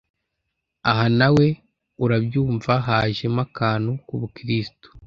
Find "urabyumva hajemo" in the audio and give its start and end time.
2.03-3.39